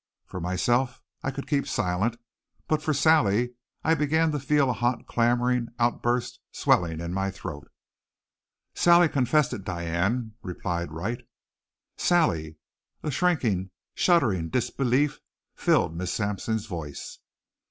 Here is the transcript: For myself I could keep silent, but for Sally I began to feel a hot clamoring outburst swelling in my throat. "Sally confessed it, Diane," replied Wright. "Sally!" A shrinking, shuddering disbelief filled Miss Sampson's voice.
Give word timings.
For 0.25 0.39
myself 0.41 0.99
I 1.21 1.29
could 1.29 1.45
keep 1.45 1.67
silent, 1.67 2.19
but 2.67 2.81
for 2.81 2.91
Sally 2.91 3.53
I 3.83 3.93
began 3.93 4.31
to 4.31 4.39
feel 4.39 4.71
a 4.71 4.73
hot 4.73 5.05
clamoring 5.05 5.67
outburst 5.77 6.39
swelling 6.51 6.99
in 6.99 7.13
my 7.13 7.29
throat. 7.29 7.67
"Sally 8.73 9.07
confessed 9.07 9.53
it, 9.53 9.63
Diane," 9.63 10.33
replied 10.41 10.91
Wright. 10.91 11.23
"Sally!" 11.97 12.57
A 13.03 13.11
shrinking, 13.11 13.69
shuddering 13.93 14.49
disbelief 14.49 15.19
filled 15.55 15.95
Miss 15.95 16.11
Sampson's 16.11 16.65
voice. 16.65 17.19